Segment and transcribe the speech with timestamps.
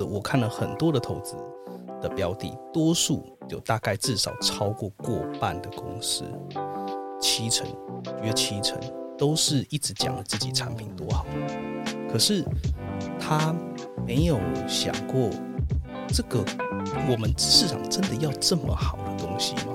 [0.00, 1.36] 我看了很多的投资
[2.00, 6.24] 的标的，多数有大概至少超过过半的公司，
[7.20, 7.66] 七成
[8.22, 8.78] 约七成
[9.16, 11.24] 都是一直讲自己产品多好，
[12.10, 12.44] 可是
[13.18, 13.54] 他
[14.06, 14.38] 没有
[14.68, 15.30] 想过，
[16.08, 16.44] 这个
[17.10, 19.73] 我们市场真的要这么好的东西吗？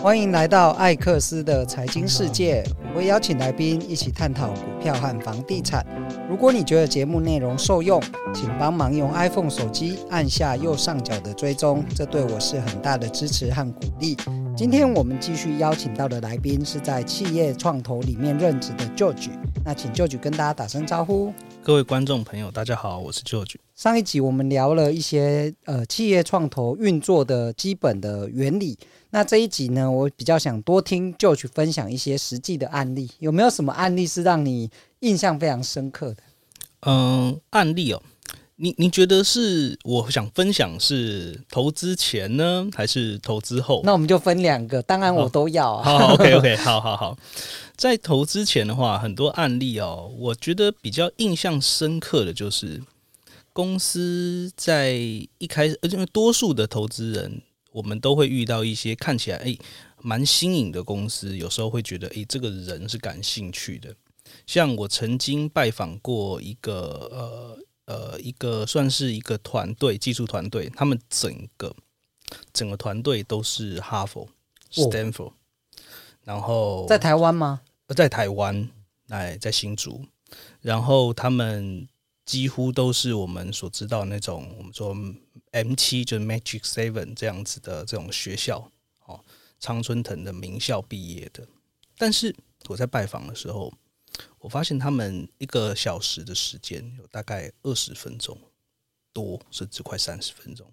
[0.00, 2.62] 欢迎来到艾克斯的财经世界，
[2.94, 5.84] 我会邀请来宾一起探讨股票和房地产。
[6.30, 8.00] 如果你觉得节目内容受用，
[8.32, 14.16] 请帮忙用 iPhone 手机按下右上角的追踪，这对我是很大的支持和鼓励。
[14.56, 19.30] 今天我们继续邀请到的来宾是在企业创投里面任职的 George，
[19.64, 21.32] 那请 George 跟大家打声招呼。
[21.60, 23.56] 各位观众朋友，大家好，我是 George。
[23.74, 28.78] 上一集我们聊了一些呃企业创投运作的基本的原理。
[29.10, 36.22] 那这一集呢，我比较想多听 George 分享一些实际的案例，有没有什么案例是让你印象非常深刻的？
[36.82, 38.02] 嗯，案例哦，
[38.56, 43.80] 你你觉得是我想分享是投资前呢，还是投资后？
[43.82, 45.84] 那我们就分两个，当然我都要啊。
[45.84, 47.16] 好，好，OK OK， 好好好。
[47.76, 52.82] 在投资前的话，很多案例哦，我觉得比较印象深刻的就是
[53.54, 54.92] 公司在
[55.38, 57.40] 一开始，而且因为多数的投资人。
[57.72, 59.58] 我们都会遇到一些看起来诶
[60.00, 63.94] 蛮新颖的公司，有时候会觉得诶这个人是感兴趣的。
[64.46, 71.74] 像我曾经拜访过一个呃呃一个算是一个团队，技术团队，他们整个
[72.52, 74.28] 整个团队都是哈佛、
[74.70, 75.32] Stanford，
[76.24, 77.62] 然后在台湾吗？
[77.96, 78.68] 在台湾，
[79.08, 80.04] 哎，在新竹，
[80.60, 81.88] 然后他们
[82.28, 84.94] 几乎都是我们所知道那种我们说。
[85.52, 88.70] M 七就是 Magic Seven 这样子的这种学校，
[89.06, 89.24] 哦，
[89.58, 91.48] 常春藤的名校毕业的。
[91.96, 93.72] 但是我在拜访的时候，
[94.40, 98.38] 我发现他们一个小时的时间有大概二十分钟
[99.14, 100.70] 多，甚至快三十分钟，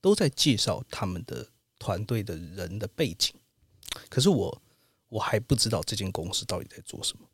[0.00, 1.46] 都在介绍他们的
[1.78, 3.34] 团队的人的背景。
[4.08, 4.62] 可是我
[5.10, 7.28] 我还不知道这间公司到底在做什么。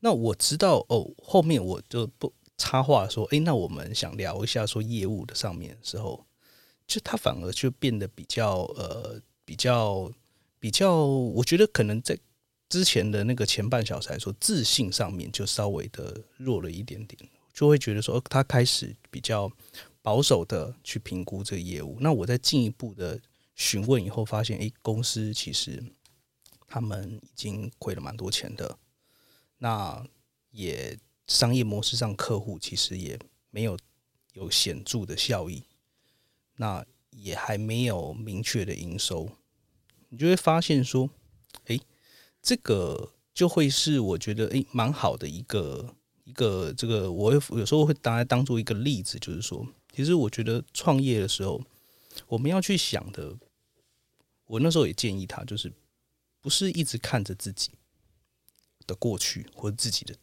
[0.00, 2.34] 那我知道哦，后面我就不。
[2.56, 6.24] 插话说：“诶，那我们想聊一下说业务的上面时候，
[6.86, 10.10] 就他反而就变得比较呃比较
[10.60, 12.16] 比较，我觉得可能在
[12.68, 19.50] 之前的那个前半小时来说，自信上面就稍微的弱了一点点，就会觉得说他开始比较
[20.00, 21.96] 保守的去评估这个业务。
[22.00, 23.20] 那我在进一步的
[23.56, 25.82] 询问以后，发现诶，公司其实
[26.68, 28.78] 他们已经亏了蛮多钱的，
[29.58, 30.06] 那
[30.50, 30.96] 也。”
[31.26, 33.18] 商业模式上，客户其实也
[33.50, 33.78] 没有
[34.34, 35.64] 有显著的效益，
[36.56, 39.30] 那也还没有明确的营收，
[40.08, 41.08] 你就会发现说，
[41.66, 41.80] 诶，
[42.42, 51.62] 这个就会是我觉得诶蛮好的一个一个这个，我有时候会拿来当做一个例子，就是说，其实我觉得创业的时候，
[52.26, 53.36] 我们要去想的，
[54.46, 55.72] 我那时候也建议他，就是
[56.40, 57.70] 不是一直看着自己
[58.86, 60.14] 的过去或者自己的。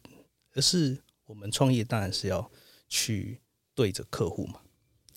[0.54, 2.50] 而是我们创业当然是要
[2.88, 3.40] 去
[3.74, 4.60] 对着客户嘛，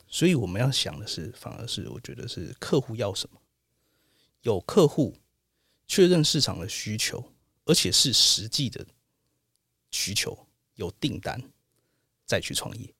[0.08, 3.42] 所以我们要想的是，反而是我觉得是客户要什么，
[4.42, 5.18] 有客户
[5.88, 7.34] 确认市场的需求，
[7.66, 8.86] 而且是实际的
[9.92, 11.42] 需求，有订单
[12.26, 12.94] 再去创业。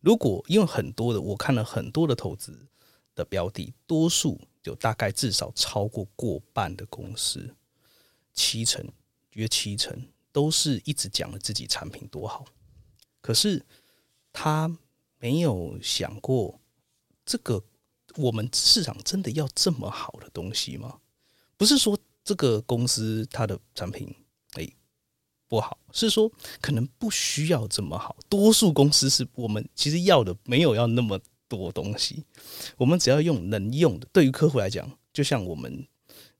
[0.00, 2.66] 如果因为很多的我看了很多的投资
[3.14, 7.54] 的标的，多数有大概至少超过过半的公司，
[8.32, 8.86] 七成
[9.32, 10.08] 约七成。
[10.34, 12.44] 都是一直讲了自己产品多好，
[13.20, 13.64] 可是
[14.32, 14.76] 他
[15.20, 16.60] 没有想过，
[17.24, 17.62] 这个
[18.16, 20.98] 我们市场真的要这么好的东西吗？
[21.56, 24.12] 不是说这个公司它的产品
[24.56, 24.74] 诶
[25.46, 26.28] 不好，是说
[26.60, 28.16] 可能不需要这么好。
[28.28, 31.16] 多数公司是我们其实要的没有要那么
[31.46, 32.24] 多东西，
[32.76, 34.08] 我们只要用能用的。
[34.12, 35.86] 对于客户来讲，就像我们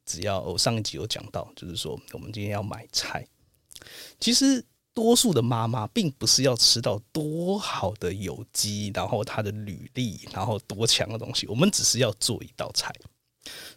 [0.05, 3.25] 只要我上一集有讲到，就是说我们今天要买菜。
[4.21, 4.65] 其实，
[4.95, 11.47] 多数的妈妈并不是要吃到多好的有机，然后它的履历，然后多强的东西。
[11.49, 12.95] 我们只是要做一道菜。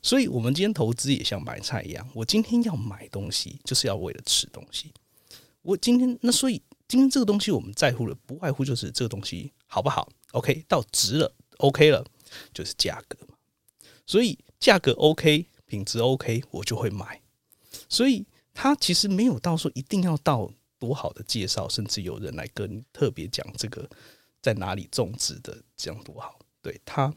[0.02, 2.08] 所以，我们今天投资也像买菜一样。
[2.14, 4.94] 我今天要买东西，就是要为了吃东西。
[5.64, 12.06] 我今天那，所以今天这个东西我们在乎的，不外乎就是这个东西好不好？OK，到值了，OK 了，
[12.54, 13.34] 就是价格嘛。
[14.06, 17.22] 所以价格 OK，品质 OK，我就会买。
[17.90, 18.26] 所以。
[18.60, 20.50] 他其实没有到说一定要到
[20.80, 23.88] 多好的介绍，甚至有人来跟你特别讲这个
[24.42, 26.40] 在哪里种植的，这样多好。
[26.64, 27.14] 对他，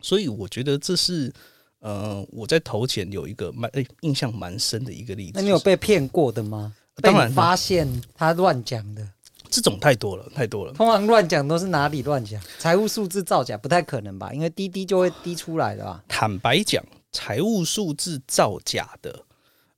[0.00, 1.32] 所以我觉得这是
[1.78, 5.32] 呃我在投前有一个蛮、欸、印象蛮深的一个例子。
[5.36, 6.74] 那你有被骗过的吗？
[6.96, 9.08] 当然发现他乱讲的。
[9.48, 10.72] 这种太多了，太多了。
[10.72, 12.42] 通常乱讲都是哪里乱讲？
[12.58, 14.32] 财务数字造假不太可能吧？
[14.32, 16.02] 因为滴滴就会滴出来的吧？
[16.08, 19.24] 坦白讲，财务数字造假的，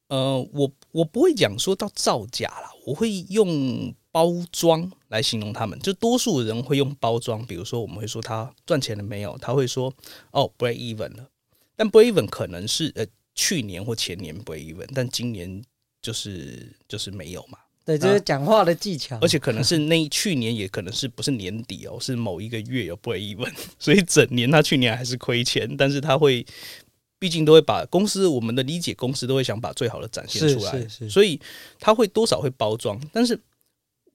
[0.09, 5.79] 呃，我我不会讲说到造假啦，我会用包装来形容他们。
[5.81, 9.37] 就多数人会用包装，比如说我们会说他赚钱了没有？
[9.39, 9.93] 他会说
[10.31, 11.29] 哦，break even 了。
[11.77, 15.63] 但 break even 可能是呃去年或前年 break even，但今年
[16.03, 17.59] 就是就是没有嘛。
[17.85, 26.45] 对，就是讲话的技巧，而且可能是那去年也可能是不是年底哦，是某一个月有 break even，所以整年他去年还是亏钱，但是他会
[27.19, 31.41] 毕竟都会把公司我们的理解，公司都会想把最好的展现出来，所以
[31.79, 33.01] 他会多少会包装。
[33.13, 33.41] 但是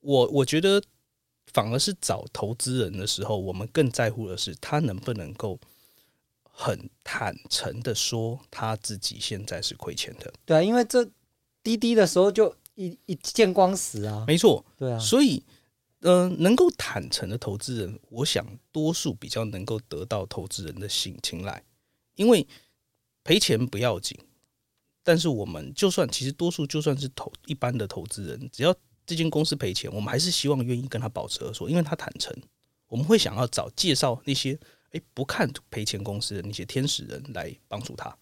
[0.00, 0.82] 我我觉得
[1.52, 5.58] 反而是找投资人的时候，我们更在乎的是他能不能够。
[6.56, 10.32] 很坦诚的说，他自己现在是亏钱的。
[10.44, 11.04] 对啊，因为这
[11.64, 14.24] 滴滴的时候就一一见光死啊。
[14.24, 14.96] 没错，对啊。
[14.96, 15.42] 所以，
[16.02, 21.60] 呃，能够坦诚的投资人，我想多数比较能够得到投资人的心青睐，
[22.14, 22.46] 因为
[23.24, 24.16] 赔钱不要紧。
[25.02, 28.72] 但是我们就算其实多数就算是投一般的投资人，只要
[29.04, 32.32] 这间公司赔钱，我们还是希望愿意跟他保持合作，因为他坦诚，
[32.86, 34.56] 我们会想要找介绍那些。
[34.94, 38.16] 诶，不看赔钱公司的那些天使人来帮助他，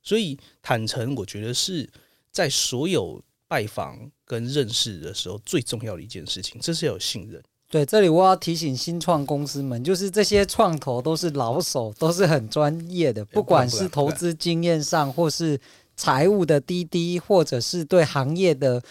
[0.00, 1.90] 所以坦诚，我觉得是
[2.30, 7.42] 在所有拜访跟认识的时候最重要的一件事情，这是要有信任。
[7.70, 15.60] 对，这里我要提醒新创公司们，就是这些创投都是老手，都是很专业的，不管是投资经验上，或是
[15.96, 18.82] 财务的滴滴，或者是对行业的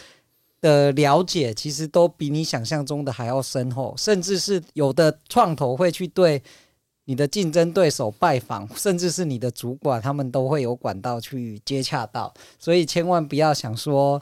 [0.60, 6.42] 的了解，其实都比你想象中的还要深厚，甚至是有的创投会去对。
[7.06, 14.22] 你的竞争对手拜访，甚至是你的主管，他们都会有管道去接洽到，所以千万不要想说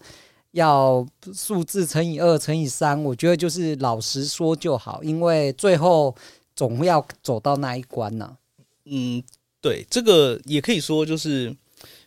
[0.52, 6.16] 要数字乘以二乘以三，我觉得就是老实说就好，因为最后
[6.56, 8.38] 总要走到那一关呢、
[8.86, 9.24] 嗯，
[9.60, 11.56] 对，这个也可以说就是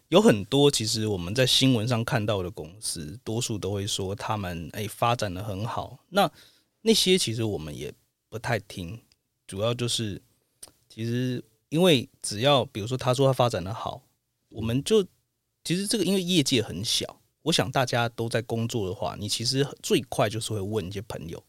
[0.09, 6.31] 有很多，其实我们在新闻上看到的公司，多数都会说他们诶发展的很好，那
[6.83, 7.93] 那些其实我们也
[8.29, 9.01] 不太听，
[9.47, 10.23] 主要就是。
[10.87, 14.01] 其实，因为只要比如说他说他发展的好，
[14.49, 15.05] 我们就
[15.65, 21.43] 其实这个因为业界很小，我想大家都在工作的话，你其实最快就是会问一些朋友。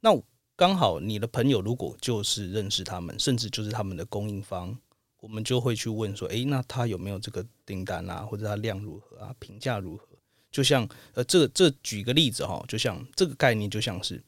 [0.00, 0.10] 那
[0.54, 4.76] 刚好你的朋友如果就是认识他们，甚至就是他们的供应方，
[5.20, 8.22] 我们就会去问说：诶，那他有没有这个订单啊？
[8.22, 9.34] 或者他量如何啊？
[9.38, 10.06] 评价如何？
[10.50, 14.22] 就像呃，这这举个例子哈，就像这个概念，就像是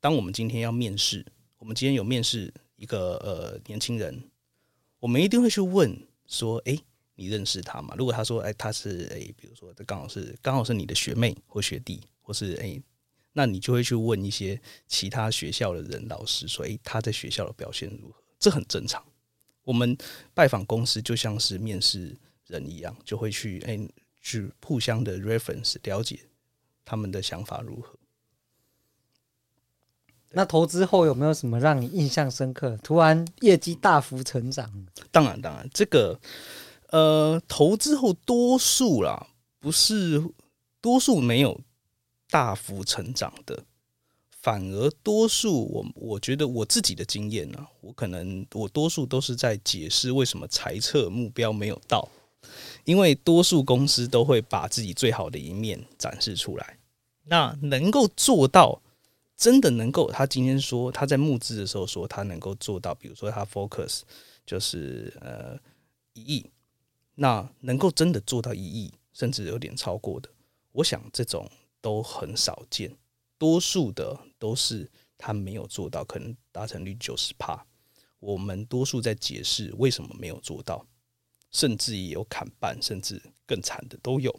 [0.00, 1.26] 当我们今天要面试，
[1.58, 2.52] 我们今天有面试。
[2.80, 4.24] 一个呃年轻人，
[5.00, 5.94] 我们一定会去问
[6.26, 6.78] 说：“哎，
[7.20, 12.82] 你认识他吗？”如果他说：“哎，他是哎，比如说这刚好是刚好是你的学妹或学弟，或是哎，
[13.34, 19.04] 那你就会去问一些其他学校的人老师说：‘哎，他在学校的表现如何？’这很正常。
[19.64, 19.94] 我们
[20.32, 23.78] 拜访公司就像是面试人一样，就会去哎
[24.22, 26.18] 去互相的 reference 了解
[26.84, 27.94] 他们的想法如何。”
[30.32, 32.78] 那投资后有没有什么让你印象深刻？
[32.84, 34.86] 突然业绩大幅成长？
[35.10, 36.16] 当然，当然，这个
[36.90, 39.28] 呃，投资后多数啦，
[39.58, 40.22] 不是
[40.80, 41.60] 多数没有
[42.28, 43.64] 大幅成长的，
[44.30, 52.08] 反而多数我我觉得我自己的经验呢，我可能我多数都是在解释为什么财测目标没有到，
[52.84, 56.78] 因为多数公司都会把自己最好的一面展示出来，
[57.24, 58.80] 那能够做到。
[59.36, 64.02] 真的能够，他今天说他在募资的时候说他能够做到，比如说他 focus
[64.44, 65.58] 就是呃
[66.12, 66.50] 一亿，
[67.22, 70.30] 那能够真的做到一亿，甚至有点超过的，
[70.72, 71.46] 我想这种
[71.82, 72.96] 都很少见，
[73.36, 77.66] 多数的都是他没有做到，可能达成率九十趴。
[78.20, 80.86] 我们多数在解释为什么没有做到，
[81.50, 84.34] 甚至也有砍半，甚至更惨的都有。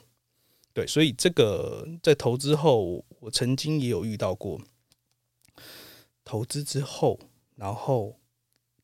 [0.74, 4.60] 对，所以这个在投资后，我曾经也有遇到过。
[6.24, 7.20] 投资之后，
[7.54, 8.20] 然后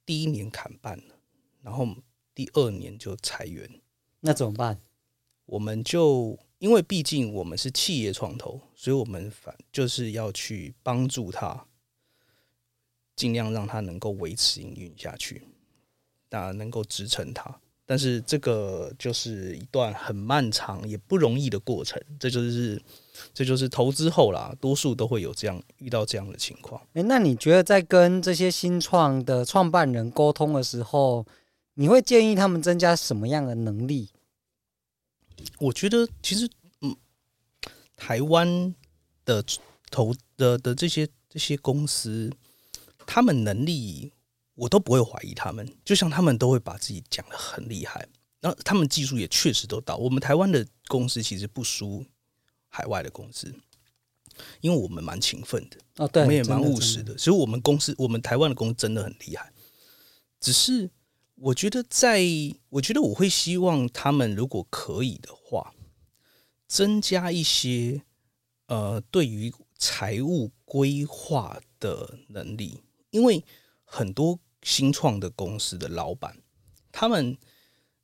[0.06, 1.16] 第一年砍半了，
[1.64, 1.88] 然后
[2.36, 3.82] 第二年就裁员，
[4.28, 4.78] 那怎么办？
[5.46, 11.66] 我们就因为毕竟我们是企业创投，所以我们反就是要去帮助他，
[13.16, 15.44] 尽量让他能够维持营运下去，
[16.30, 17.58] 那能够支撑他。
[17.86, 22.82] 但是这个就是一段很漫长也不容易的过程，这就是
[23.34, 26.82] 这就是投资后啦，多数都会有这样遇到这样的情况。
[26.96, 31.26] 诶，那你觉得在跟这些新创的创办人沟通的时候，
[31.76, 34.10] 你会建议他们增加什么样的能力？
[35.60, 36.50] 我觉得其实，
[36.82, 36.96] 嗯，
[37.96, 38.74] 台湾
[39.26, 39.44] 的
[39.92, 42.32] 投的的这些这些公司，
[43.06, 44.12] 他们能力
[44.56, 48.08] 我都不会怀疑他们，就像他们都会把自己讲的很厉害，
[48.40, 49.98] 然后他们技术也确实都到。
[49.98, 52.06] 我们台湾的公司其实不输
[52.68, 53.54] 海外的公司，
[54.62, 57.16] 因为我们蛮勤奋的，哦，对，我们也蛮务实的。
[57.16, 59.52] 其实我们公司，我们台湾的公司真的很厉害，
[60.40, 60.90] 只是。
[61.40, 62.24] 我觉得在，
[62.70, 65.74] 我觉得我会希望他们如果可以的话，
[66.68, 68.02] 增加一些
[68.66, 73.46] 呃对于财务规划的能力，因为
[73.86, 76.42] 很多新创的公司的老板，
[76.92, 77.38] 他们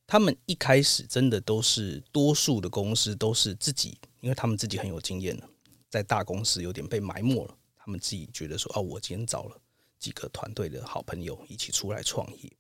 [0.06, 5.50] 他们一开始真的都是多数的公司都是自己，因为他们自己很有经验了，
[5.90, 9.60] 在大公司有点被埋没了，他们自己觉得说哦，我今天找了
[9.98, 12.54] 几个团队的好朋友一起出来创业。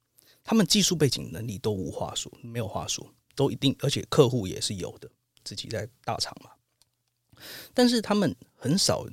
[0.43, 5.09] 他们技术背景能力都无话说，没有话说，都一定，而且客户也是有的，
[5.43, 6.51] 自己在大厂嘛。
[7.73, 9.07] 但是他们很少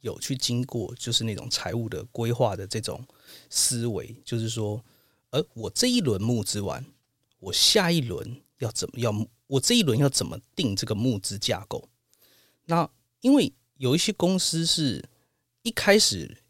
[0.00, 3.04] 有去经过，就是那种财务的规划的这种
[3.50, 4.84] 思维，就是说，
[5.30, 6.86] 而我这一轮募资完，
[7.40, 9.26] 我下一轮要怎么样？
[9.48, 11.88] 我这一轮要怎么定这个募资架构？
[12.66, 12.88] 那
[13.22, 15.08] 因为有一些公司是
[15.62, 16.44] 一开始，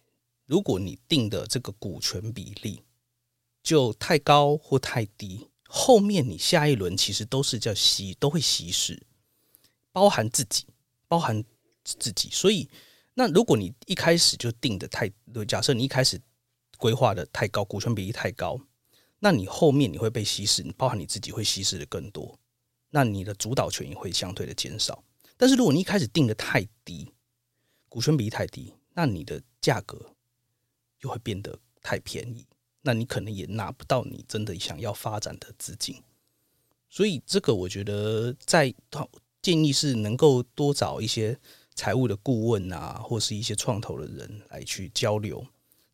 [0.45, 2.83] 如果你定的这个股权比例。
[3.67, 9.05] 就太高或太低，后面你下一轮其实都是叫稀，都会稀释，
[9.91, 10.67] 包含自己，
[11.09, 11.43] 包含
[11.83, 12.31] 自己。
[12.31, 12.71] 所以，
[13.15, 15.11] 那如果你一开始就定的太，
[15.49, 16.21] 假设你一开始
[16.79, 18.57] 规划的太高，股权比例太高，
[19.19, 22.39] 那你后面你会被稀释，包含你自己会稀释的更多，
[22.91, 25.03] 那你的主导权也会相对的减少。
[25.37, 27.13] 但是如果你一开始定的太低，
[27.89, 30.15] 股权比例太低，那你的价格
[31.01, 32.47] 又会变得太便宜。
[32.87, 36.01] 那你可能也拿不到你真的想要发展的资金，
[36.89, 38.73] 所以这个我觉得在
[39.43, 41.37] 建议是能够多找一些
[41.75, 45.45] 财务的顾问啊，或是一些创投的人来去交流，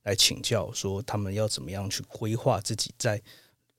[0.02, 3.22] 来请教说他们要怎么样去规划自己在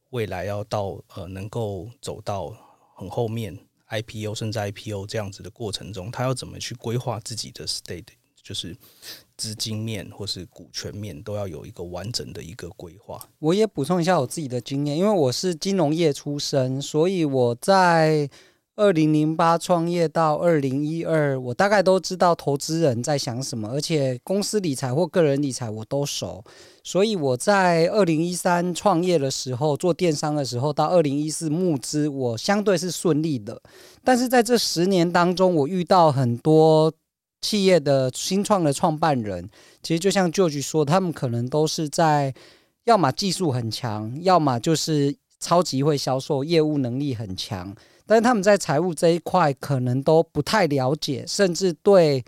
[0.09, 2.49] 未来要到呃能够走到
[2.95, 3.55] 很后面
[3.89, 8.07] IPO 甚至 IPO 这样子的过程中，他要怎么去规划自己的 state，
[8.43, 8.75] 就是。
[9.35, 13.19] 资金面或是股权面都要有一个完整的一个规划。
[13.39, 18.29] 我也补充一下我自己的经验，因为我是金融业出身，所以我在
[18.75, 26.41] 二零零八创业到二零一二，我大概都知道投资人在想什么，而且公司理财或个人理财我都熟。
[26.83, 33.59] 所以我在二零一三创业的时候做电商的时候，到二零一四募资，我相对是顺利的。
[34.03, 36.93] 但是在这十年当中，我遇到很多。
[37.43, 39.49] 企业的新创的创办人，
[39.83, 42.33] 其实就像旧局说，他们可能都是在，
[42.85, 47.75] 要么技术很强，要么就是超级会销售，业务能力很强，
[48.07, 52.23] 但是他们在财务这一块可能都不太了解，甚至对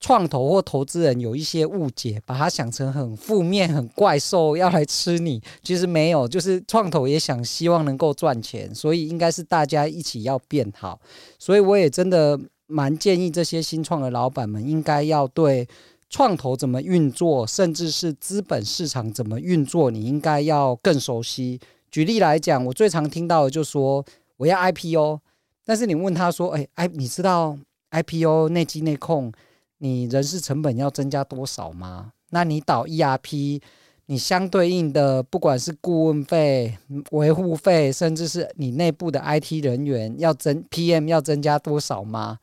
[0.00, 5.40] 创投或投资人有一些误解，把它想成很负面、很怪兽要来吃你。
[5.62, 11.00] 其实没有，就是创投也想希望能够赚钱，所以应该是大家一起要变好。
[11.38, 12.38] 所以我也真的。
[12.68, 15.66] 蛮建议这些新创的老板们应该要对
[16.08, 21.58] 创投怎么运作，甚至是资本市场怎么运作，你应该要更熟悉。
[21.90, 24.04] 举例来讲，我最常听到的就说
[24.36, 25.20] 我要 IPO，
[25.64, 27.58] 但是你问他说：“哎哎，你知道
[27.90, 29.32] IPO 内机内控，
[29.78, 32.12] 你人事成本要增加多少吗？
[32.30, 33.60] 那你导 ERP，
[34.06, 36.76] 你相对应的不管是顾问费、
[37.12, 42.38] 维护费，甚至是你内部的 IT 人员要增 PM 要增加多少吗？”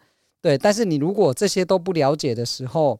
[0.45, 2.99] 对，但是你如果这些都不了解的时候，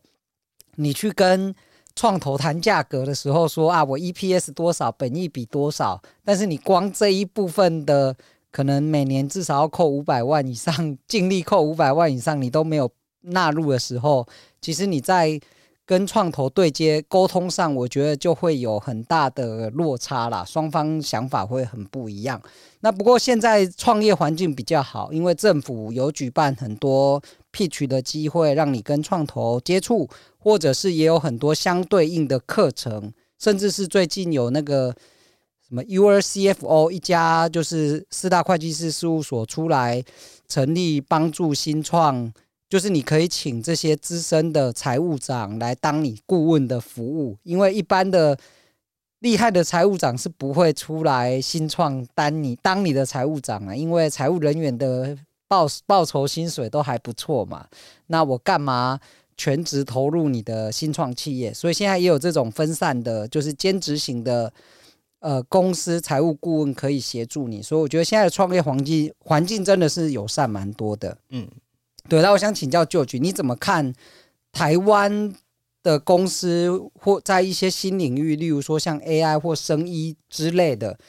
[0.78, 1.54] 你去跟
[1.96, 8.18] 创投谈价格的时候说啊，我 EPS 多少，本益比多少，但是你光这一部分的
[8.50, 10.74] 可能每年至少要扣五百万以上，
[11.08, 12.90] 净利扣五百万以上，你都没有
[13.22, 14.28] 纳入的时候，
[14.60, 15.40] 其实你在。
[15.86, 22.42] 跟创投对接沟通上，我觉得就会有很大的落差啦，双方想法会很不一样。
[22.80, 27.22] 那不过现在创业环境比较好，因为政府有举办很多
[27.54, 34.96] pitch 的机会，让你跟创投接触，或者是也有很多相对应的课程，甚至是最近有那个
[35.68, 40.04] 什么 URCFO 一家就是四大会计师事务所出来
[40.48, 42.34] 成立帮助新创。
[42.75, 48.38] 就是你可以请这些资深的财务长来当你顾问的服务，因为一般的
[49.20, 55.17] 厉害的财务长是不会出来新创当你当你的财务长啊，因为财务人员的
[55.48, 57.65] 报报酬薪水都还不错嘛。
[58.08, 59.00] 那我干嘛
[59.38, 61.53] 全职投入你的新创企业？
[61.53, 64.51] 所以现在也有这种分散的，就是兼职型的
[65.22, 67.62] 呃公司财务顾问可以协助你。
[67.62, 71.48] 所以我觉得现在的创业环境环境真的是友善蛮多的，嗯。
[72.08, 73.94] 对，那我想请教旧局你怎么看
[74.52, 75.36] 台湾
[75.82, 81.00] 的公司或在一些新领域，例如说像 AI 或生医之类的，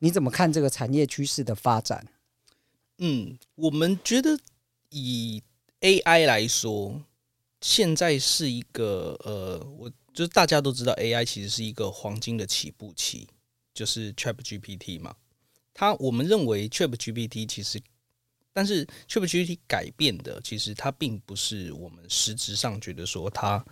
[0.00, 2.06] 你怎么看这个产业趋势的发展？
[2.98, 4.38] 嗯，我们觉得
[4.90, 5.42] 以
[5.80, 7.02] AI 来说，
[7.62, 13.26] 现在是一个呃，我就是大家都知道 AI 其实是一个黄金的起步期，
[13.72, 15.14] 就是 ChatGPT 嘛。
[15.72, 17.80] 它我们认为 ChatGPT 其实，
[18.52, 23.64] 但是 ChatGPT 改变的其实它并不是我们实质上觉得说它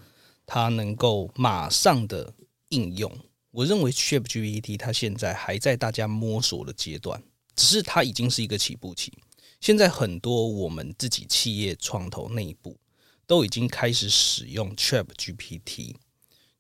[0.47, 2.33] 它能够马上的
[2.69, 3.13] 应用。
[3.51, 7.23] 我认为 ChatGPT 它现在还在大家摸索的阶段。
[7.57, 9.13] 只是它已经是一个起步期，
[9.61, 12.79] 现在很多我们自己企业创投内部
[13.27, 15.97] 都已经开始使用 ChatGPT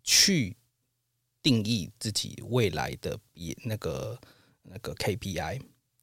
[0.02, 0.56] 去
[1.40, 4.20] 定义自己未来的比那个
[4.62, 5.60] 那个 KPI，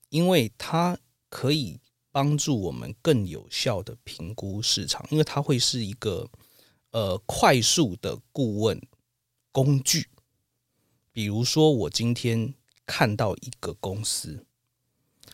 [0.08, 0.98] 因为它
[1.30, 1.82] 可以
[2.16, 6.30] 帮助我们更有效的评估市场，因为它会是一个
[6.92, 8.82] 呃快速的顾问
[9.52, 10.08] 工具。
[11.12, 12.54] 比如说，我今天
[12.86, 14.46] 看到一个公司。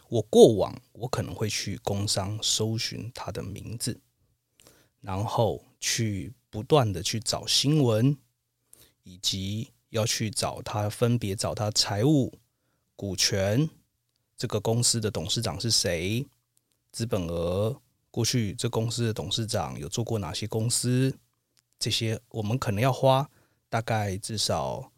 [0.10, 4.02] 我过往我可能会去工商搜寻他的名字，
[5.02, 8.18] 然后去不断的去找新闻，
[9.04, 12.40] 以及要去找他分别找他财务、
[12.96, 13.70] 股权，
[14.36, 16.26] 这个公司的董事长是谁，
[16.92, 21.18] 资本额，过去这公司的董事长有做过哪些公司，
[21.80, 23.30] 这些我们可能要花
[23.70, 24.92] 大概至少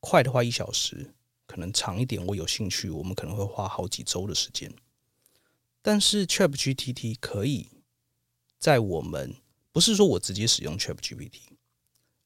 [0.00, 1.14] 快的话一小时。
[1.46, 4.70] 可能长一点，我有兴趣，我们可能会花好几周的时间。
[5.80, 7.70] 但是 ChatGPT 可以
[8.58, 9.34] 在我们
[9.72, 11.40] 不是说我直接使用 ChatGPT，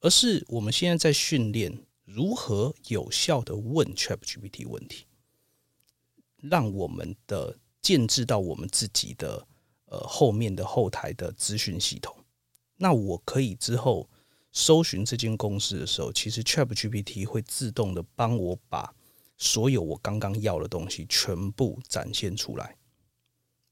[0.01, 5.07] 而是我们现在在训练如何有效的问 ChatGPT 问题，
[6.39, 9.47] 让我们的建置到我们自己的
[9.87, 12.17] 呃后面的后台的资讯系统。
[12.77, 14.09] 那我可以之后
[14.53, 18.95] 搜寻这间公司的时候，其实 ChatGPT 会自动的帮我把。
[19.39, 22.77] 所有我刚刚要的东西全部展现出来，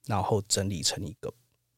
[0.07, 1.33] 然后整理成一个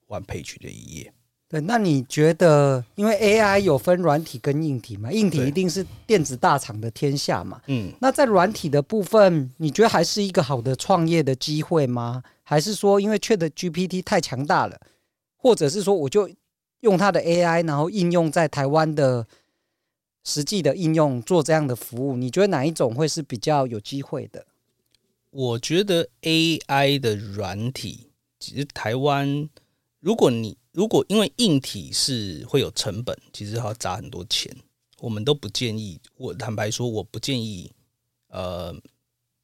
[0.07, 1.13] one page 的一页。
[1.53, 5.13] 对，那你觉得，因为 AI 有分软体跟硬体嘛？
[5.13, 7.61] 硬体一定是电子大厂的天下嘛？
[7.67, 7.93] 嗯。
[8.01, 12.23] 那在软体的部分，你觉得还是一个好的创业的机会吗？
[12.43, 14.81] 还是说，因为 ChatGPT 太强大了，
[15.37, 16.31] 或者是说，我就
[16.81, 19.27] 用它的 AI，然后应用在台湾的？
[20.25, 24.47] 实际的应用做这样的服务，你觉得哪一种会是比较有机会的？
[25.31, 29.49] 我觉得 AI 的软体，其实台湾，
[29.99, 34.55] 如果你如果因为硬体是会有成本，其实要砸很多钱，
[35.01, 36.01] 我们都不建议。
[36.17, 37.71] 我坦白说，我不建议，
[38.29, 38.75] 呃，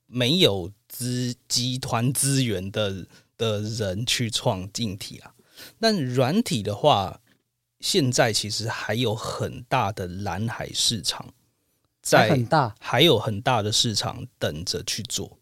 [0.06, 5.34] 没有资集团资源的的人去创硬体啊。
[5.78, 7.20] 但软体的话，
[7.80, 11.34] 现在其实还有很大的蓝海市场，
[12.00, 15.36] 在很大，还有很大的市场等着去做。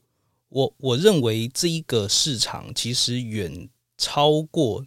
[0.49, 3.68] 我我认为这一个市场其实远
[3.99, 4.85] 超过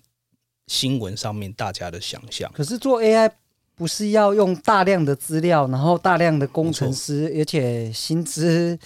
[0.70, 2.50] 新闻上面大家的想象。
[2.54, 3.30] 可是做 AI
[3.76, 8.78] 不是要用大量的资料，然后大量的工程师，而且薪资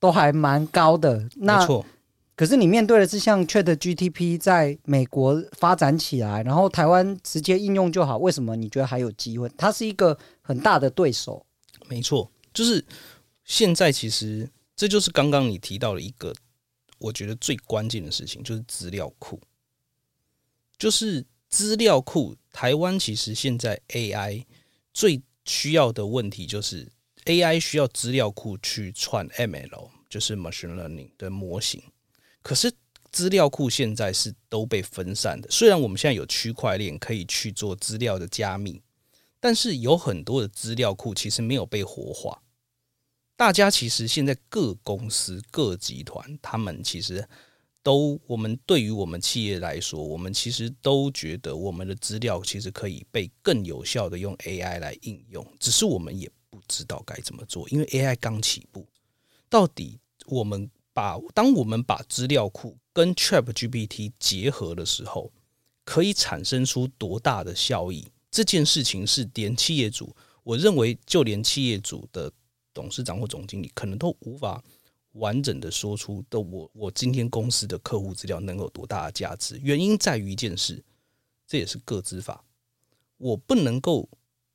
[0.00, 1.28] 都还蛮高的。
[1.36, 1.86] 那没错。
[2.34, 9.50] 可是你面对的是像 ChatGPT 在美国发展起来，然后台湾直接应用就好，为什么你觉得还有机会？
[9.56, 11.44] 它是一个很大的对手。
[11.88, 12.84] 没错，就是
[13.44, 16.32] 现在其实这就是刚刚你提到的一个
[16.98, 19.40] 我觉得最关键的事情，就是资料库。
[20.78, 24.44] 就是资料库，台湾其实现在 AI
[24.94, 26.88] 最需要的问题就是
[27.24, 31.82] AI 需要资料库去串 ML，就是 Machine Learning 的模型。
[32.42, 32.72] 可是
[33.10, 38.80] 资料库现在是都被分散的，虽然我们现在有区块链可以去做资料的加密，
[39.40, 42.42] 但是有很多的资料库其实没有被活化。
[43.36, 47.28] 大家其实现在各公司、各集团，他们其实
[47.82, 58.86] 都，我们对于我们企业来说，我们其实都觉得我们的资料其实可以被更有效的用 AI 来应用，只是我们也不知道该怎么做，因为 AI 刚起步，
[59.48, 60.70] 到底我们。
[60.94, 65.30] 把当我们把资料库跟 ChatGPT 结合的时候，
[65.84, 68.08] 可以产生出多大的效益？
[68.32, 72.32] 这件事情是连企业主，我认为就连企业主的
[72.74, 74.60] 董事长或总经理，可能都无法
[75.12, 76.38] 完整的说出的。
[76.40, 79.58] 我我今天公司的客户资料能有多大的价值？
[79.62, 80.84] 原因在于一件事，
[81.46, 82.44] 这也是个资法，
[83.16, 84.08] 我不能够，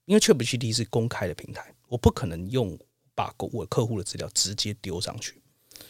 [0.06, 2.78] 因为 ChatGPT 是公开的平台，我不可能用
[3.16, 5.42] 把我客户的资料直接丢上去。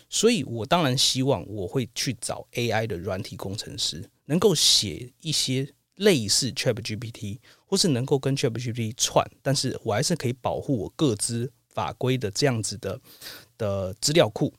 [0.10, 13.00] 所以，我当然希望我会去找 AI 的软体工程师，能够写一些类似 ChatGPT，或是能够跟 ChatGPT 串，但是我还是可以保护我个资法规的这样子的
[13.58, 14.54] 的资料库。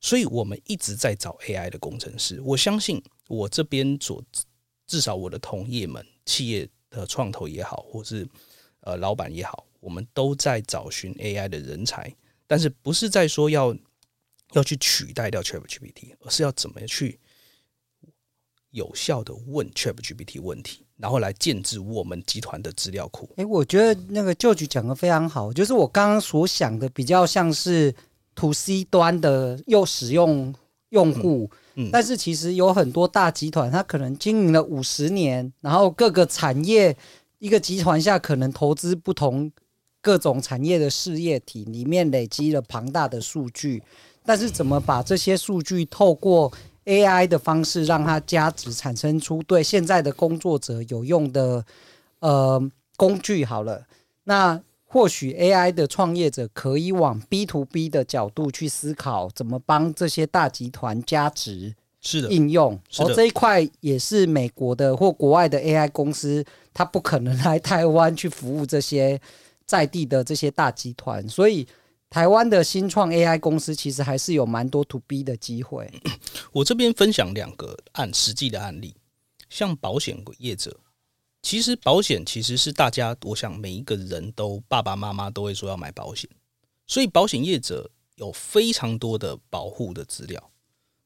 [0.00, 2.40] 所以我们一直在找 AI 的工程师。
[2.42, 4.22] 我相信我这边所
[4.86, 8.28] 至少我的同业们、企业的创投也好，或是
[8.80, 12.14] 呃老板也好，我们都在找寻 AI 的人才。
[12.46, 13.76] 但是不是在说要
[14.52, 17.18] 要去取代掉 ChatGPT，而是要怎么去
[18.70, 23.28] 有效的问 ChatGPT 问题，然后来建置我们集团的资料库。
[23.36, 27.94] 诶，我觉得那个 George 讲的非常好，就是我刚刚所想的比较像是
[28.34, 30.54] To C 端的又使用
[30.90, 36.96] 用户，嗯，嗯，但是其实有很多大集团，它可能经营了五十年，然后各个产业
[37.38, 39.50] 一个集团下可能投资不同。
[40.02, 43.82] 各种产业的事业体里面累积了庞大的数据，
[44.24, 46.52] 但是怎么把这些数据透过
[46.86, 51.64] AI 的方式让它加值，产生出对现在的工作者有用的
[52.20, 53.44] 呃工具？
[53.44, 53.84] 好了，
[54.24, 61.74] 那或许 AI 的创业者可以往 B to B 的角度去思考，怎么帮这些大集团加值？
[62.00, 62.80] 是的，应用。
[62.98, 69.20] 而这一块也是美国的或国外的 AI 公司，它不可能来台湾去服务这些。
[69.66, 71.66] 在地的这些大集团，所以
[72.08, 75.92] 台湾的新创 AI 公司其实还是有蛮多 To B 的机会。
[76.52, 78.94] 我这边分享两个案实际的案例，
[79.50, 80.80] 像保险业者，
[81.42, 86.30] 其实保险其实是大家，我想每一个人都爸爸妈妈都会说要买保险，
[86.86, 90.50] 所以保险业者有非常多的保护的资料，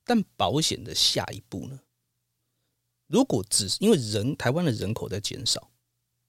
[0.05, 1.81] 但保险的下一步呢？
[3.09, 5.71] 如果只是因为人台湾的人口在减少，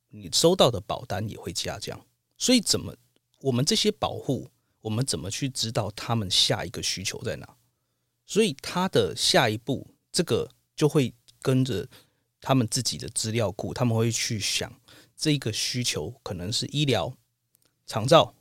[0.09, 2.03] 你收到的保单也会下降。
[2.39, 2.95] 所以，怎么
[3.41, 4.49] 我们这些保护，
[4.81, 7.55] 我们怎么去知道他们下一个需求在哪？
[8.25, 11.87] 所以，他的下一步，这个就会跟着
[12.39, 14.73] 他们自己的资料库，他们会去想
[15.17, 17.15] 这个需求可能是医疗、
[17.85, 18.33] 长照，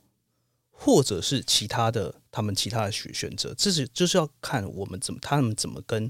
[0.69, 3.53] 或者是其他的，他们其他的选选择。
[3.53, 6.09] 这是就是要看我们怎么，他们怎么跟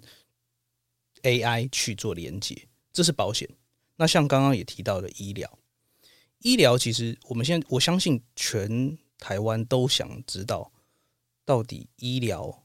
[1.24, 2.68] AI 去做连接。
[2.94, 3.50] 这是保险。
[3.96, 5.58] 那像刚刚也提到的医疗。
[6.40, 10.70] 医疗其实，我们现在我相信全台湾都想知道，
[11.46, 12.64] 到底医疗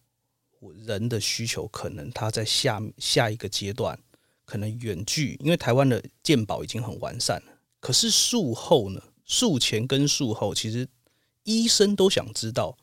[0.86, 3.96] 人的需求可能他在下下一个阶段
[4.44, 7.52] 可能远距，因为台湾的健保已经很完善了。
[7.78, 9.00] 可是术后呢？
[9.24, 10.88] 术前跟术后，其实
[11.44, 12.76] 医生都想知道，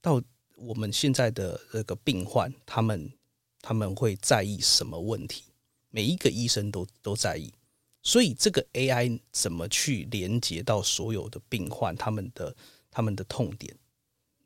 [0.00, 0.22] 到
[0.56, 3.12] 我们现在的这个病患，他们
[3.60, 5.44] 他们会在意什么问题？
[5.90, 7.52] 每一个医生都都在意。
[8.00, 12.56] 所以这个 AI 怎么去连接到所有的病患他们的
[12.90, 13.74] 他们的痛点？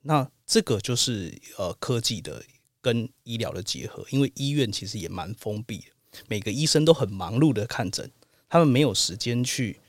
[0.02, 2.42] 那这个就是呃科技的
[2.80, 8.10] 跟医疗的结合，因为医院其实也蛮封闭的，每个医生都很忙碌的看诊，
[8.48, 9.80] 他们没有时间去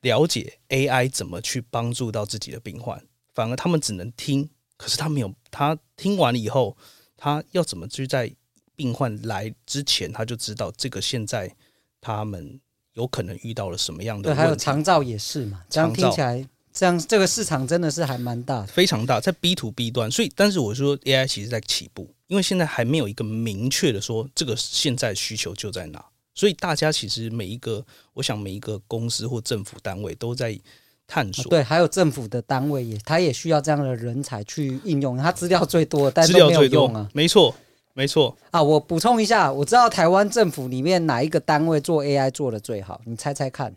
[0.00, 6.76] 了解 AI 怎么去帮助到自己的病患，反而他们只能听，可是他没有，他听完了以后，
[7.16, 8.34] 他要怎么去在
[8.76, 11.54] 病患来之前他就知道这个现在
[12.00, 12.60] 他们。
[12.94, 14.28] 有可能遇到了什么样的？
[14.28, 15.64] 对，还有长照也是嘛。
[15.70, 20.10] 这样听起来，这样这个市场真的是还蛮大的，非常大，在 B to B 端。
[20.10, 26.04] 所以，但是我说 AI 其实在起步，因为现在还没有一个明确的说这个现在需求就在哪。
[26.34, 30.58] 所以大家其实每一个，我想每一个公司或政府单位都在
[31.06, 31.50] 探索。
[31.50, 35.16] 对，还有政府的单位也，他也需要这样的人才去应用。
[35.18, 37.08] 他资料最多，但是没有用啊。
[37.12, 37.54] 没错。
[37.94, 43.76] 没错啊，我补充一下，我知道台湾政府里面哪一个单位做 AI 做的最好，你猜猜看？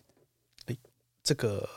[0.67, 0.77] 诶，
[1.21, 1.67] 这个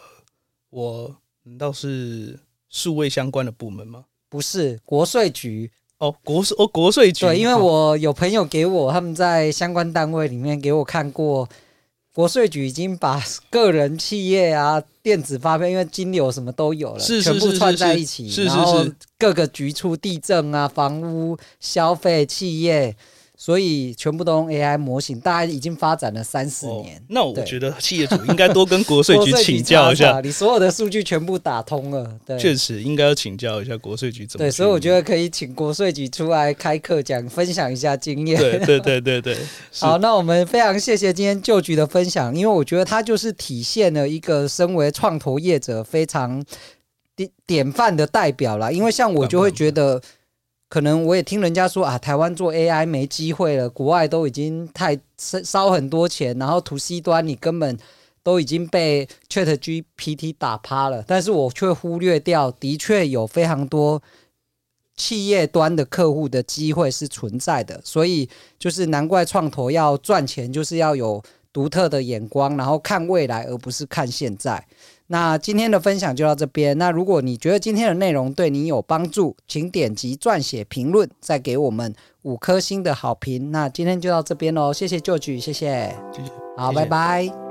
[0.70, 4.04] 我难道是数位相关的部门吗？
[4.28, 7.24] 不是，国税局哦，国税哦，国税局。
[7.24, 11.48] 对，因为我有朋友给我他们在相关单位里面给我看过。
[12.12, 18.84] 国税局已经把个人、企业啊、电子发票，因为金流什么都有了，是是是是全部串在一起，然后
[19.16, 22.96] 各个局处、地政啊、房屋、消费、企业。
[23.40, 26.98] 所以全部都用 AI 模型，大概已经发展了三四年。
[26.98, 27.02] 哦。
[27.06, 30.18] 那我觉得企业主应该多跟国税局请教一下。
[30.24, 34.44] 你所有的数据全部打通了，对，确实应该要请教一下国税局怎么。
[34.44, 38.36] 对，所以我觉得可以请国税局出来开课讲，分享一下经验。
[38.36, 39.36] 对对对对对。
[39.78, 46.44] 好，那我们非常谢谢今天 George 的分享，因为我觉得他就是体现了一个身为创投业者非常
[47.14, 48.72] 典典范的代表啦。
[48.72, 50.02] 因为像我就会觉得。
[50.68, 57.78] 可能我也听人家说啊，台湾做 AI 没机会了，国外都已经太烧很多钱，然后图 C 端你根本
[58.22, 61.02] 都已经被 ChatGPT 打趴了。
[61.06, 64.02] 但是我却忽略掉，的确有非常多
[64.94, 67.80] 企业端的客户的机会是存在的。
[67.82, 68.28] 所以
[68.58, 74.62] 就是难怪创投要赚钱，就是要有独特的眼光，然后看未来，而不是看现在。
[75.08, 76.76] 那今天的分享就到这边。
[76.78, 83.50] 那如果你觉得今天的内容对你有帮助，请点击撰写评论，再给我们五颗星的好评。
[83.50, 86.70] 那今天就到这边喽，谢谢 George，谢谢，谢谢，好。
[86.72, 87.47] 拜拜。